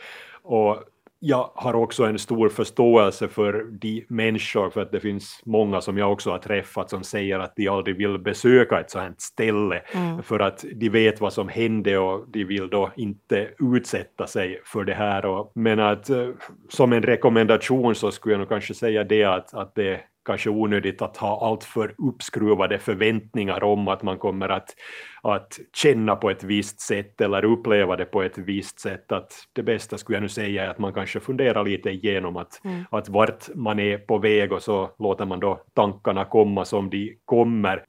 Och 0.43 0.83
jag 1.25 1.51
har 1.55 1.73
också 1.73 2.03
en 2.03 2.19
stor 2.19 2.49
förståelse 2.49 3.27
för 3.27 3.65
de 3.71 4.05
människor, 4.07 4.69
för 4.69 4.81
att 4.81 4.91
det 4.91 4.99
finns 4.99 5.41
många 5.45 5.81
som 5.81 5.97
jag 5.97 6.11
också 6.11 6.31
har 6.31 6.37
träffat 6.37 6.89
som 6.89 7.03
säger 7.03 7.39
att 7.39 7.55
de 7.55 7.67
aldrig 7.67 7.97
vill 7.97 8.19
besöka 8.19 8.79
ett 8.79 8.91
sådant 8.91 9.21
ställe 9.21 9.81
mm. 9.93 10.23
för 10.23 10.39
att 10.39 10.65
de 10.75 10.89
vet 10.89 11.21
vad 11.21 11.33
som 11.33 11.49
hände 11.49 11.97
och 11.97 12.25
de 12.27 12.43
vill 12.43 12.69
då 12.69 12.91
inte 12.95 13.49
utsätta 13.59 14.27
sig 14.27 14.61
för 14.65 14.83
det 14.83 14.93
här. 14.93 15.25
Och, 15.25 15.51
men 15.55 15.79
att 15.79 16.09
eh, 16.09 16.29
som 16.69 16.93
en 16.93 17.03
rekommendation 17.03 17.95
så 17.95 18.11
skulle 18.11 18.33
jag 18.33 18.39
nog 18.39 18.49
kanske 18.49 18.73
säga 18.73 19.03
det 19.03 19.23
att, 19.23 19.53
att 19.53 19.75
det 19.75 19.99
kanske 20.25 20.49
onödigt 20.49 21.01
att 21.01 21.17
ha 21.17 21.47
alltför 21.47 21.95
uppskruvade 21.97 22.79
förväntningar 22.79 23.63
om 23.63 23.87
att 23.87 24.03
man 24.03 24.17
kommer 24.17 24.49
att, 24.49 24.75
att 25.21 25.59
känna 25.75 26.15
på 26.15 26.29
ett 26.29 26.43
visst 26.43 26.79
sätt 26.79 27.21
eller 27.21 27.45
uppleva 27.45 27.95
det 27.95 28.05
på 28.05 28.23
ett 28.23 28.37
visst 28.37 28.79
sätt. 28.79 29.11
Att 29.11 29.31
det 29.53 29.63
bästa 29.63 29.97
skulle 29.97 30.15
jag 30.15 30.21
nu 30.21 30.29
säga 30.29 30.65
är 30.65 30.69
att 30.69 30.79
man 30.79 30.93
kanske 30.93 31.19
funderar 31.19 31.63
lite 31.65 31.89
igenom 31.89 32.37
att, 32.37 32.65
mm. 32.65 32.85
att 32.91 33.09
vart 33.09 33.55
man 33.55 33.79
är 33.79 33.97
på 33.97 34.17
väg 34.17 34.51
och 34.51 34.63
så 34.63 34.91
låter 34.99 35.25
man 35.25 35.39
då 35.39 35.63
tankarna 35.73 36.25
komma 36.25 36.65
som 36.65 36.89
de 36.89 37.17
kommer. 37.25 37.85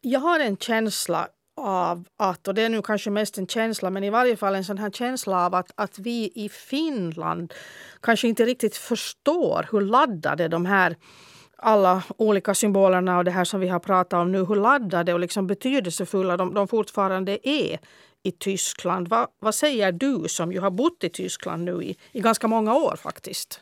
Jag 0.00 0.20
har 0.20 0.40
en 0.40 0.56
känsla 0.56 1.28
av 1.56 2.04
att, 2.16 2.48
och 2.48 2.54
det 2.54 2.62
är 2.62 2.68
nu 2.68 2.82
kanske 2.82 3.10
mest 3.10 3.38
en 3.38 3.46
känsla, 3.46 3.90
men 3.90 4.04
i 4.04 4.10
varje 4.10 4.36
fall 4.36 4.54
en 4.54 4.64
sån 4.64 4.78
här 4.78 4.90
känsla 4.90 5.46
av 5.46 5.54
att, 5.54 5.72
att 5.74 5.98
vi 5.98 6.32
i 6.34 6.48
Finland 6.48 7.54
kanske 8.00 8.28
inte 8.28 8.44
riktigt 8.44 8.76
förstår 8.76 9.68
hur 9.72 9.80
laddade 9.80 10.48
de 10.48 10.66
här 10.66 10.96
alla 11.56 12.02
olika 12.16 12.54
symbolerna 12.54 13.18
och 13.18 13.24
det 13.24 13.30
här 13.30 13.44
som 13.44 13.60
vi 13.60 13.68
har 13.68 13.78
pratat 13.78 14.12
om 14.12 14.32
nu, 14.32 14.44
hur 14.44 14.56
laddade 14.56 15.14
och 15.14 15.20
liksom 15.20 15.46
betydelsefulla 15.46 16.36
de, 16.36 16.54
de 16.54 16.68
fortfarande 16.68 17.48
är 17.48 17.78
i 18.22 18.32
Tyskland. 18.32 19.08
Va, 19.08 19.28
vad 19.38 19.54
säger 19.54 19.92
du 19.92 20.24
som 20.28 20.52
ju 20.52 20.60
har 20.60 20.70
bott 20.70 21.04
i 21.04 21.08
Tyskland 21.08 21.64
nu 21.64 21.82
i, 21.82 21.96
i 22.12 22.20
ganska 22.20 22.48
många 22.48 22.74
år 22.74 22.96
faktiskt? 22.96 23.60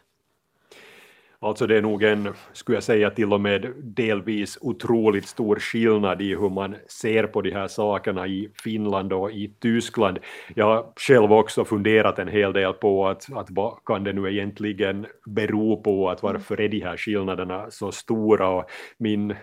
Alltså 1.42 1.66
det 1.66 1.76
är 1.76 1.82
nog 1.82 2.02
en, 2.02 2.28
skulle 2.52 2.76
jag 2.76 2.82
säga, 2.82 3.10
till 3.10 3.32
och 3.32 3.40
med 3.40 3.72
delvis 3.76 4.58
otroligt 4.60 5.26
stor 5.28 5.56
skillnad 5.56 6.22
i 6.22 6.34
hur 6.34 6.48
man 6.48 6.76
ser 6.88 7.26
på 7.26 7.42
de 7.42 7.50
här 7.50 7.68
sakerna 7.68 8.26
i 8.26 8.50
Finland 8.64 9.12
och 9.12 9.32
i 9.32 9.54
Tyskland. 9.58 10.18
Jag 10.54 10.64
har 10.64 10.86
själv 10.96 11.32
också 11.32 11.64
funderat 11.64 12.18
en 12.18 12.28
hel 12.28 12.52
del 12.52 12.72
på 12.72 13.08
att, 13.08 13.32
att 13.32 13.46
vad 13.50 13.84
kan 13.86 14.04
det 14.04 14.12
nu 14.12 14.32
egentligen 14.32 15.06
bero 15.26 15.82
på, 15.82 16.10
att 16.10 16.22
varför 16.22 16.60
är 16.60 16.68
de 16.68 16.80
här 16.80 16.96
skillnaderna 16.96 17.70
så 17.70 17.92
stora? 17.92 18.48
Och 18.48 18.70
min 18.98 19.34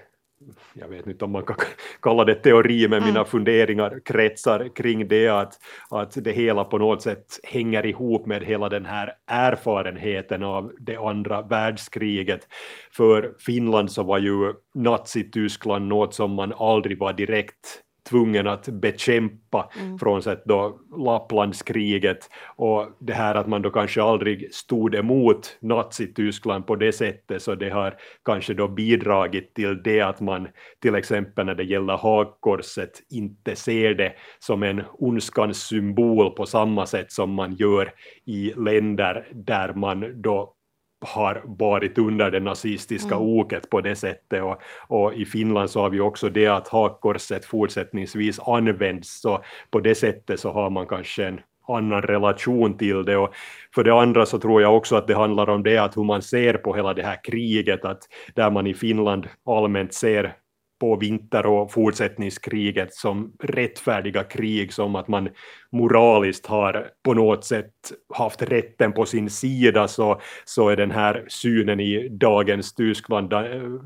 jag 0.73 0.87
vet 0.87 1.07
inte 1.07 1.25
om 1.25 1.31
man 1.31 1.43
kan 1.43 1.55
kalla 2.01 2.25
det 2.25 2.35
teori, 2.35 2.87
men 2.87 3.03
mina 3.03 3.19
mm. 3.19 3.25
funderingar 3.25 3.99
kretsar 4.05 4.75
kring 4.75 5.07
det 5.07 5.27
att, 5.27 5.53
att 5.89 6.23
det 6.23 6.31
hela 6.31 6.63
på 6.63 6.77
något 6.77 7.01
sätt 7.01 7.39
hänger 7.43 7.85
ihop 7.85 8.25
med 8.25 8.43
hela 8.43 8.69
den 8.69 8.85
här 8.85 9.13
erfarenheten 9.27 10.43
av 10.43 10.73
det 10.79 10.97
andra 10.97 11.41
världskriget. 11.41 12.47
För 12.91 13.33
Finland 13.39 13.91
så 13.91 14.03
var 14.03 14.17
ju 14.17 14.53
Nazityskland 14.75 15.87
något 15.87 16.13
som 16.13 16.31
man 16.31 16.53
aldrig 16.53 16.99
var 16.99 17.13
direkt 17.13 17.83
tvungen 18.09 18.47
att 18.47 18.67
bekämpa, 18.67 19.69
mm. 19.79 19.99
frånsett 19.99 20.45
då 20.45 20.79
Lapplandskriget 20.97 22.29
och 22.55 22.87
det 22.99 23.13
här 23.13 23.35
att 23.35 23.47
man 23.47 23.61
då 23.61 23.69
kanske 23.69 24.03
aldrig 24.03 24.53
stod 24.53 24.95
emot 24.95 25.57
Nazityskland 25.59 26.67
på 26.67 26.75
det 26.75 26.91
sättet, 26.91 27.41
så 27.41 27.55
det 27.55 27.69
har 27.69 27.95
kanske 28.25 28.53
då 28.53 28.67
bidragit 28.67 29.53
till 29.53 29.83
det 29.83 30.01
att 30.01 30.21
man 30.21 30.47
till 30.81 30.95
exempel 30.95 31.45
när 31.45 31.55
det 31.55 31.63
gäller 31.63 31.97
hakkorset 31.97 32.91
inte 33.09 33.55
ser 33.55 33.93
det 33.93 34.13
som 34.39 34.63
en 34.63 34.83
ondskans 34.93 35.57
symbol 35.57 36.31
på 36.31 36.45
samma 36.45 36.85
sätt 36.85 37.11
som 37.11 37.33
man 37.33 37.55
gör 37.55 37.91
i 38.25 38.53
länder 38.55 39.27
där 39.33 39.73
man 39.73 40.21
då 40.21 40.56
har 41.01 41.41
varit 41.45 41.97
under 41.97 42.31
det 42.31 42.39
nazistiska 42.39 43.15
mm. 43.15 43.27
oket 43.27 43.69
på 43.69 43.81
det 43.81 43.95
sättet. 43.95 44.43
Och, 44.43 44.61
och, 44.87 45.13
i 45.13 45.25
Finland 45.25 45.69
så 45.69 45.81
har 45.81 45.89
vi 45.89 45.99
också 45.99 46.29
det 46.29 46.47
att 46.47 46.67
hakkorset 46.67 47.45
fortsättningsvis 47.45 48.39
används. 48.39 49.21
Så 49.21 49.43
på 49.71 49.79
det 49.79 49.95
sättet 49.95 50.39
så 50.39 50.51
har 50.51 50.69
man 50.69 50.87
kanske 50.87 51.25
en 51.25 51.39
annan 51.67 52.01
relation 52.01 52.77
till 52.77 53.05
det. 53.05 53.17
Och 53.17 53.33
för 53.75 53.83
det 53.83 53.93
andra 53.93 54.25
så 54.25 54.39
tror 54.39 54.61
jag 54.61 54.77
också 54.77 54.95
att 54.95 55.07
det 55.07 55.15
handlar 55.15 55.49
om 55.49 55.63
det 55.63 55.77
att 55.77 55.97
hur 55.97 56.03
man 56.03 56.21
ser 56.21 56.53
på 56.53 56.75
hela 56.75 56.93
det 56.93 57.03
här 57.03 57.23
kriget. 57.23 57.85
Att 57.85 58.03
där 58.35 58.51
man 58.51 58.67
i 58.67 58.73
Finland 58.73 59.27
allmänt 59.45 59.93
ser 59.93 60.33
på 60.79 60.95
vinter 60.95 61.45
och 61.45 61.71
fortsättningskriget 61.71 62.93
som 62.93 63.33
rättfärdiga 63.43 64.23
krig, 64.23 64.73
som 64.73 64.95
att 64.95 65.07
man 65.07 65.29
moraliskt 65.71 66.45
har 66.45 66.89
på 67.03 67.13
något 67.13 67.45
sätt 67.45 67.71
haft 68.13 68.41
rätten 68.41 68.93
på 68.93 69.05
sin 69.05 69.29
sida, 69.29 69.87
så, 69.87 70.21
så 70.45 70.69
är 70.69 70.75
den 70.75 70.91
här 70.91 71.25
synen 71.27 71.79
i 71.79 72.09
dagens 72.09 72.73
Tyskland 72.73 73.33
eh, 73.33 73.41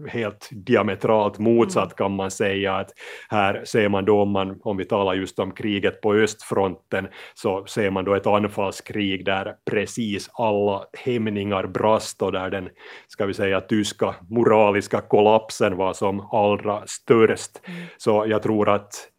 helt 0.07 0.49
diametralt 0.51 1.39
motsatt 1.39 1.83
mm. 1.83 1.95
kan 1.97 2.11
man 2.11 2.31
säga. 2.31 2.75
Att 2.75 2.91
här 3.29 3.65
ser 3.65 3.89
man 3.89 4.05
då, 4.05 4.21
om, 4.21 4.31
man, 4.31 4.59
om 4.63 4.77
vi 4.77 4.85
talar 4.85 5.13
just 5.13 5.39
om 5.39 5.51
kriget 5.51 6.01
på 6.01 6.13
östfronten, 6.13 7.07
så 7.33 7.65
ser 7.65 7.91
man 7.91 8.05
då 8.05 8.15
ett 8.15 8.27
anfallskrig 8.27 9.25
där 9.25 9.55
precis 9.71 10.29
alla 10.33 10.85
hämningar 10.93 11.67
brast 11.67 12.21
och 12.21 12.31
där 12.31 12.49
den, 12.49 12.69
ska 13.07 13.25
vi 13.25 13.33
säga, 13.33 13.61
tyska 13.61 14.15
moraliska 14.29 15.01
kollapsen 15.01 15.77
var 15.77 15.93
som 15.93 16.19
allra 16.31 16.83
störst. 16.87 17.61
Mm. 17.63 17.79
Så 17.97 18.25
jag 18.27 18.43
tror 18.43 18.69
att, 18.69 19.10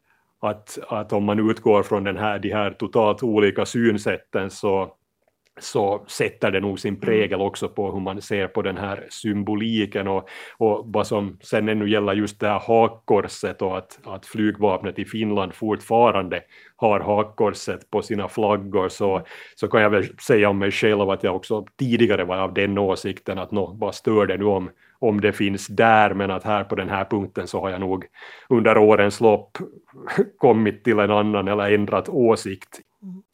att, 0.42 0.78
att 0.88 1.12
om 1.12 1.24
man 1.24 1.50
utgår 1.50 1.82
från 1.82 2.04
den 2.04 2.16
här, 2.16 2.38
de 2.38 2.52
här 2.52 2.70
totalt 2.70 3.22
olika 3.22 3.66
synsätten 3.66 4.50
så 4.50 4.94
så 5.60 6.04
sätter 6.06 6.50
det 6.50 6.60
nog 6.60 6.80
sin 6.80 7.00
prägel 7.00 7.34
mm. 7.34 7.46
också 7.46 7.68
på 7.68 7.92
hur 7.92 8.00
man 8.00 8.22
ser 8.22 8.48
på 8.48 8.62
den 8.62 8.76
här 8.76 9.06
symboliken 9.10 10.08
och, 10.08 10.28
och 10.58 10.84
vad 10.86 11.06
som 11.06 11.38
sen 11.42 11.68
ännu 11.68 11.90
gäller 11.90 12.12
just 12.12 12.40
det 12.40 12.48
här 12.48 12.58
hakkorset 12.58 13.62
och 13.62 13.78
att, 13.78 13.98
att 14.04 14.26
flygvapnet 14.26 14.98
i 14.98 15.04
Finland 15.04 15.54
fortfarande 15.54 16.40
har 16.76 17.00
hakkorset 17.00 17.90
på 17.90 18.02
sina 18.02 18.28
flaggor. 18.28 18.88
Så, 18.88 19.22
så 19.54 19.68
kan 19.68 19.82
jag 19.82 19.90
väl 19.90 20.18
säga 20.18 20.48
om 20.48 20.58
mig 20.58 20.70
själv 20.70 21.10
att 21.10 21.24
jag 21.24 21.36
också 21.36 21.66
tidigare 21.78 22.24
var 22.24 22.36
av 22.36 22.54
den 22.54 22.78
åsikten 22.78 23.38
att 23.38 23.50
nå, 23.50 23.76
vad 23.80 23.94
stör 23.94 24.26
det 24.26 24.36
nu 24.36 24.44
om, 24.44 24.70
om 24.98 25.20
det 25.20 25.32
finns 25.32 25.66
där, 25.66 26.14
men 26.14 26.30
att 26.30 26.44
här 26.44 26.64
på 26.64 26.74
den 26.74 26.88
här 26.88 27.04
punkten 27.04 27.48
så 27.48 27.60
har 27.60 27.70
jag 27.70 27.80
nog 27.80 28.04
under 28.48 28.78
årens 28.78 29.20
lopp 29.20 29.58
kommit 30.38 30.84
till 30.84 30.98
en 30.98 31.10
annan 31.10 31.48
eller 31.48 31.74
ändrat 31.74 32.08
åsikt 32.08 32.80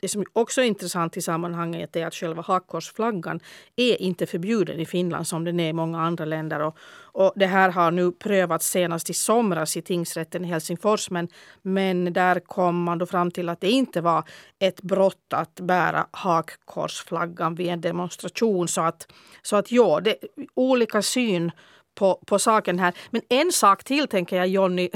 det 0.00 0.08
som 0.08 0.24
också 0.32 0.60
är 0.60 0.64
intressant 0.64 1.16
i 1.16 1.22
sammanhanget 1.22 1.96
är 1.96 2.06
att 2.06 2.14
själva 2.14 2.42
hakkorsflaggan 2.42 3.40
är 3.76 4.02
inte 4.02 4.26
förbjuden 4.26 4.80
i 4.80 4.86
Finland 4.86 5.26
som 5.26 5.44
den 5.44 5.60
är 5.60 5.68
i 5.68 5.72
många 5.72 6.00
andra 6.00 6.24
länder. 6.24 6.60
Och, 6.60 6.76
och 7.12 7.32
det 7.36 7.46
här 7.46 7.70
har 7.70 7.90
nu 7.90 8.12
prövats 8.12 8.70
senast 8.70 9.10
i 9.10 9.14
somras 9.14 9.76
i 9.76 9.82
tingsrätten 9.82 10.44
i 10.44 10.48
Helsingfors 10.48 11.10
men, 11.10 11.28
men 11.62 12.12
där 12.12 12.40
kom 12.40 12.82
man 12.82 12.98
då 12.98 13.06
fram 13.06 13.30
till 13.30 13.48
att 13.48 13.60
det 13.60 13.70
inte 13.70 14.00
var 14.00 14.24
ett 14.58 14.82
brott 14.82 15.32
att 15.32 15.54
bära 15.54 16.06
hakkorsflaggan 16.10 17.54
vid 17.54 17.68
en 17.68 17.80
demonstration. 17.80 18.68
Så 18.68 18.80
att, 18.80 19.12
så 19.42 19.56
att 19.56 19.72
ja, 19.72 20.00
det 20.00 20.16
olika 20.54 21.02
syn 21.02 21.50
på, 21.94 22.20
på 22.26 22.38
saken 22.38 22.78
här. 22.78 22.94
Men 23.10 23.22
en 23.28 23.52
sak 23.52 23.84
till 23.84 24.08
tänker 24.08 24.36
jag 24.36 24.48
Jonny, 24.48 24.90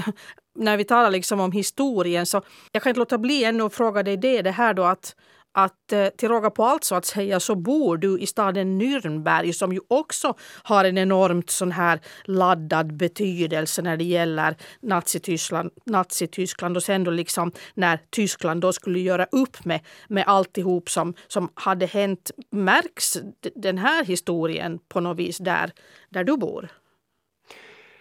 när 0.55 0.77
vi 0.77 0.85
talar 0.85 1.11
liksom 1.11 1.41
om 1.41 1.53
historien 1.53 2.27
så 2.27 2.43
jag 2.73 2.83
kan 2.83 2.91
inte 2.91 2.99
låta 2.99 3.19
bli 3.19 3.45
ännu 3.45 3.63
att 3.63 3.75
fråga 3.75 4.03
dig 4.03 4.17
det, 4.17 4.43
det 4.43 4.51
här 4.51 4.75
då 4.75 4.83
att 4.83 5.15
att 5.53 5.93
eh, 5.93 6.09
till 6.09 6.29
råga 6.29 6.51
på 6.51 6.65
allt 6.65 6.85
så 6.85 6.95
att 6.95 7.05
säga 7.05 7.41
så 7.41 7.55
bor 7.55 7.97
du 7.97 8.19
i 8.19 8.27
staden 8.27 8.81
Nürnberg 8.83 9.53
som 9.53 9.73
ju 9.73 9.81
också 9.89 10.35
har 10.63 10.85
en 10.85 10.99
enormt 10.99 11.51
sån 11.51 11.73
här 11.73 12.01
laddad 12.25 12.97
betydelse 12.97 13.83
när 13.83 13.97
det 13.97 14.05
gäller 14.05 14.57
Nazityskland, 14.81 15.71
Nazityskland 15.87 16.77
och 16.77 16.83
sen 16.83 17.05
då 17.05 17.11
liksom 17.11 17.53
när 17.75 17.99
Tyskland 18.11 18.61
då 18.61 18.73
skulle 18.73 19.01
göra 19.01 19.27
upp 19.33 19.65
med, 19.65 19.81
med 20.09 20.25
alltihop 20.27 20.91
som, 20.91 21.15
som 21.29 21.49
hade 21.55 21.87
hänt. 21.87 22.31
Märks 22.51 23.19
den 23.55 23.79
här 23.79 24.05
historien 24.05 24.79
på 24.89 25.01
något 25.01 25.19
vis 25.19 25.39
där, 25.39 25.71
där 26.11 26.25
du 26.25 26.37
bor? 26.37 26.69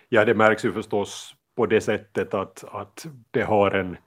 Ja, 0.09 0.25
det 0.25 0.33
märks 0.33 0.65
ju 0.65 0.73
förstås 0.73 1.35
på 1.55 1.65
det 1.65 1.81
sättet 1.81 2.33
att, 2.33 2.63
att 2.71 3.07
det 3.31 3.43
har 3.43 3.71
en 3.71 3.97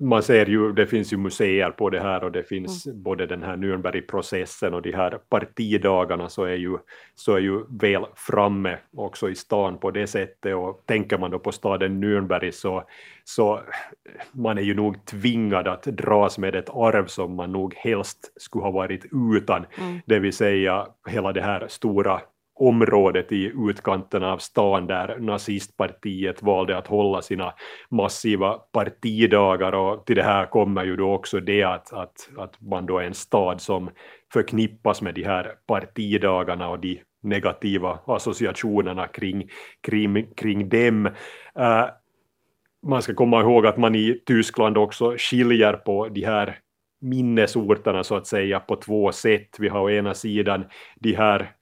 man 0.00 0.22
ser 0.22 0.46
ju, 0.46 0.72
det 0.72 0.86
finns 0.86 1.12
ju 1.12 1.16
museer 1.16 1.70
på 1.70 1.90
det 1.90 2.00
här 2.00 2.24
och 2.24 2.32
det 2.32 2.42
finns 2.42 2.86
mm. 2.86 3.02
både 3.02 3.26
den 3.26 3.42
här 3.42 3.56
Nürnbergprocessen 3.56 4.72
och 4.72 4.82
de 4.82 4.92
här 4.92 5.18
partidagarna 5.28 6.28
så 6.28 6.44
är 6.44 6.54
ju, 6.54 6.78
så 7.14 7.34
är 7.34 7.38
ju 7.38 7.64
väl 7.68 8.04
framme 8.14 8.78
också 8.96 9.30
i 9.30 9.34
stan 9.34 9.78
på 9.78 9.90
det 9.90 10.06
sättet 10.06 10.54
och 10.54 10.82
tänker 10.86 11.18
man 11.18 11.30
då 11.30 11.38
på 11.38 11.52
staden 11.52 12.04
Nürnberg 12.04 12.50
så, 12.50 12.84
så 13.24 13.60
man 14.32 14.58
är 14.58 14.62
ju 14.62 14.74
nog 14.74 15.04
tvingad 15.04 15.68
att 15.68 15.82
dras 15.82 16.38
med 16.38 16.54
ett 16.54 16.70
arv 16.70 17.06
som 17.06 17.34
man 17.34 17.52
nog 17.52 17.74
helst 17.74 18.32
skulle 18.36 18.64
ha 18.64 18.70
varit 18.70 19.04
utan, 19.36 19.66
mm. 19.80 20.00
det 20.06 20.18
vill 20.18 20.32
säga 20.32 20.86
hela 21.08 21.32
det 21.32 21.42
här 21.42 21.68
stora 21.68 22.20
området 22.58 23.32
i 23.32 23.52
utkanten 23.68 24.22
av 24.22 24.38
stan 24.38 24.86
där 24.86 25.18
nazistpartiet 25.18 26.42
valde 26.42 26.78
att 26.78 26.86
hålla 26.86 27.22
sina 27.22 27.54
massiva 27.90 28.52
partidagar 28.52 29.72
och 29.72 30.06
till 30.06 30.16
det 30.16 30.22
här 30.22 30.46
kommer 30.46 30.84
ju 30.84 30.96
då 30.96 31.12
också 31.12 31.40
det 31.40 31.62
att, 31.62 31.92
att, 31.92 32.28
att 32.36 32.60
man 32.60 32.86
då 32.86 32.98
är 32.98 33.04
en 33.04 33.14
stad 33.14 33.60
som 33.60 33.90
förknippas 34.32 35.02
med 35.02 35.14
de 35.14 35.24
här 35.24 35.54
partidagarna 35.66 36.68
och 36.68 36.80
de 36.80 37.00
negativa 37.22 37.98
associationerna 38.06 39.06
kring, 39.06 39.48
kring, 39.80 40.34
kring 40.34 40.68
dem. 40.68 41.06
Uh, 41.58 41.86
man 42.86 43.02
ska 43.02 43.14
komma 43.14 43.40
ihåg 43.40 43.66
att 43.66 43.76
man 43.76 43.94
i 43.94 44.22
Tyskland 44.26 44.78
också 44.78 45.14
skiljer 45.18 45.72
på 45.72 46.08
de 46.08 46.24
här 46.24 46.58
minnesorterna 47.00 48.04
så 48.04 48.16
att 48.16 48.26
säga 48.26 48.60
på 48.60 48.76
två 48.76 49.12
sätt. 49.12 49.56
Vi 49.58 49.68
har 49.68 49.80
å 49.80 49.90
ena 49.90 50.14
sidan 50.14 50.64
de 51.00 51.14
här 51.14 51.52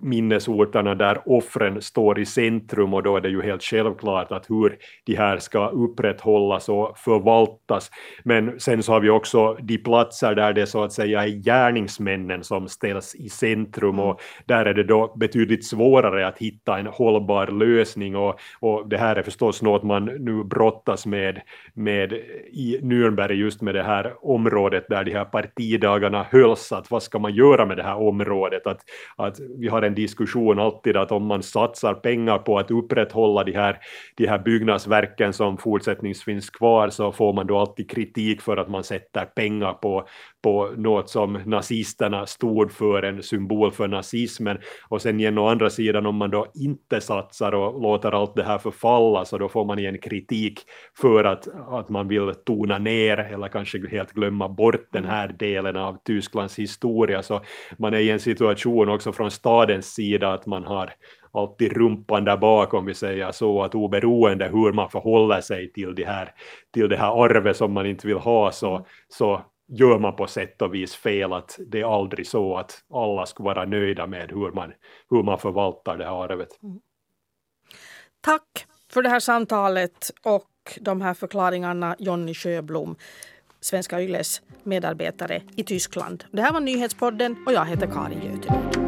minnesorterna 0.00 0.94
där 0.94 1.18
offren 1.26 1.82
står 1.82 2.18
i 2.18 2.26
centrum 2.26 2.94
och 2.94 3.02
då 3.02 3.16
är 3.16 3.20
det 3.20 3.28
ju 3.28 3.42
helt 3.42 3.62
självklart 3.62 4.32
att 4.32 4.50
hur 4.50 4.78
de 5.04 5.14
här 5.14 5.38
ska 5.38 5.68
upprätthållas 5.68 6.68
och 6.68 6.98
förvaltas. 6.98 7.90
Men 8.24 8.60
sen 8.60 8.82
så 8.82 8.92
har 8.92 9.00
vi 9.00 9.10
också 9.10 9.54
de 9.54 9.78
platser 9.78 10.34
där 10.34 10.52
det 10.52 10.66
så 10.66 10.84
att 10.84 10.92
säga 10.92 11.22
är 11.22 11.28
gärningsmännen 11.28 12.44
som 12.44 12.68
ställs 12.68 13.14
i 13.14 13.28
centrum 13.28 13.98
och 13.98 14.20
där 14.46 14.66
är 14.66 14.74
det 14.74 14.84
då 14.84 15.14
betydligt 15.16 15.66
svårare 15.66 16.26
att 16.26 16.38
hitta 16.38 16.78
en 16.78 16.86
hållbar 16.86 17.46
lösning 17.46 18.16
och, 18.16 18.40
och 18.60 18.88
det 18.88 18.98
här 18.98 19.16
är 19.16 19.22
förstås 19.22 19.62
något 19.62 19.82
man 19.82 20.04
nu 20.04 20.44
brottas 20.44 21.06
med, 21.06 21.40
med 21.74 22.12
i 22.52 22.78
Nürnberg 22.82 23.32
just 23.32 23.62
med 23.62 23.74
det 23.74 23.82
här 23.82 24.14
området 24.20 24.86
där 24.88 25.04
de 25.04 25.12
här 25.12 25.24
partidagarna 25.24 26.26
hölls, 26.30 26.72
att 26.72 26.90
vad 26.90 27.02
ska 27.02 27.18
man 27.18 27.34
göra 27.34 27.66
med 27.66 27.76
det 27.76 27.82
här 27.82 27.96
området? 27.96 28.66
Att, 28.66 28.80
att 29.16 29.36
vi 29.66 29.70
har 29.70 29.82
en 29.82 29.94
diskussion 29.94 30.58
alltid 30.58 30.96
att 30.96 31.12
om 31.12 31.26
man 31.26 31.42
satsar 31.42 31.94
pengar 31.94 32.38
på 32.38 32.58
att 32.58 32.70
upprätthålla 32.70 33.44
de 33.44 33.52
här, 33.52 33.78
de 34.16 34.26
här 34.26 34.38
byggnadsverken 34.38 35.32
som 35.32 35.58
fortsättningsvis 35.58 36.24
finns 36.24 36.50
kvar 36.50 36.88
så 36.90 37.12
får 37.12 37.32
man 37.32 37.46
då 37.46 37.58
alltid 37.58 37.90
kritik 37.90 38.40
för 38.40 38.56
att 38.56 38.68
man 38.68 38.84
sätter 38.84 39.24
pengar 39.24 39.72
på, 39.72 40.08
på 40.42 40.72
något 40.76 41.10
som 41.10 41.32
nazisterna 41.46 42.26
stod 42.26 42.72
för, 42.72 43.02
en 43.02 43.22
symbol 43.22 43.72
för 43.72 43.88
nazismen. 43.88 44.58
Och 44.88 45.02
sen 45.02 45.20
igen 45.20 45.38
å 45.38 45.48
andra 45.48 45.70
sidan 45.70 46.06
om 46.06 46.16
man 46.16 46.30
då 46.30 46.46
inte 46.54 47.00
satsar 47.00 47.54
och 47.54 47.82
låter 47.82 48.12
allt 48.12 48.36
det 48.36 48.44
här 48.44 48.58
förfalla 48.58 49.24
så 49.24 49.38
då 49.38 49.48
får 49.48 49.64
man 49.64 49.78
igen 49.78 49.98
kritik 49.98 50.60
för 51.00 51.24
att, 51.24 51.48
att 51.68 51.88
man 51.88 52.08
vill 52.08 52.34
tona 52.46 52.78
ner 52.78 53.18
eller 53.18 53.48
kanske 53.48 53.88
helt 53.88 54.12
glömma 54.12 54.48
bort 54.48 54.88
den 54.92 55.04
här 55.04 55.28
delen 55.38 55.76
av 55.76 55.96
Tysklands 56.04 56.58
historia. 56.58 57.22
Så 57.22 57.40
man 57.78 57.94
är 57.94 57.98
i 57.98 58.10
en 58.10 58.20
situation 58.20 58.88
också 58.88 59.12
från 59.12 59.30
stadens 59.56 59.94
sida 59.94 60.32
att 60.32 60.46
man 60.46 60.64
har 60.64 60.92
alltid 61.32 61.72
rumpan 61.72 62.24
där 62.24 62.36
bak 62.36 62.74
om 62.74 62.86
vi 62.86 62.94
säger 62.94 63.32
så, 63.32 63.62
att 63.62 63.74
oberoende 63.74 64.48
hur 64.48 64.72
man 64.72 64.90
förhåller 64.90 65.40
sig 65.40 65.72
till 65.72 65.94
det 65.94 66.04
här, 66.04 66.32
till 66.74 66.88
det 66.88 66.96
här 66.96 67.24
arvet 67.24 67.56
som 67.56 67.72
man 67.72 67.86
inte 67.86 68.06
vill 68.06 68.16
ha 68.16 68.52
så, 68.52 68.86
så 69.08 69.42
gör 69.68 69.98
man 69.98 70.16
på 70.16 70.26
sätt 70.26 70.62
och 70.62 70.74
vis 70.74 70.96
fel, 70.96 71.32
att 71.32 71.58
det 71.66 71.80
är 71.80 71.98
aldrig 71.98 72.26
så 72.26 72.56
att 72.56 72.84
alla 72.94 73.26
ska 73.26 73.42
vara 73.42 73.64
nöjda 73.64 74.06
med 74.06 74.30
hur 74.30 74.52
man, 74.52 74.72
hur 75.10 75.22
man 75.22 75.38
förvaltar 75.38 75.96
det 75.96 76.04
här 76.04 76.24
arvet. 76.24 76.62
Mm. 76.62 76.80
Tack 78.20 78.66
för 78.92 79.02
det 79.02 79.08
här 79.08 79.20
samtalet 79.20 80.10
och 80.24 80.78
de 80.80 81.00
här 81.00 81.14
förklaringarna, 81.14 81.96
Jonny 81.98 82.34
Sjöblom, 82.34 82.96
Svenska 83.60 84.00
Yles 84.00 84.42
medarbetare 84.62 85.42
i 85.56 85.64
Tyskland. 85.64 86.24
Det 86.30 86.42
här 86.42 86.52
var 86.52 86.60
Nyhetspodden 86.60 87.36
och 87.46 87.52
jag 87.52 87.64
heter 87.64 87.86
Karin 87.86 88.22
Göte. 88.22 88.85